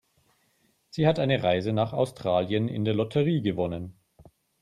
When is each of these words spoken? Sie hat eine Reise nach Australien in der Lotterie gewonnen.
Sie 0.89 1.05
hat 1.07 1.19
eine 1.19 1.43
Reise 1.43 1.73
nach 1.73 1.93
Australien 1.93 2.67
in 2.67 2.85
der 2.85 2.95
Lotterie 2.95 3.43
gewonnen. 3.43 3.99